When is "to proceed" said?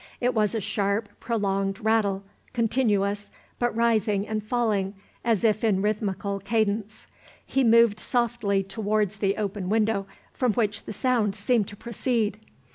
11.67-12.39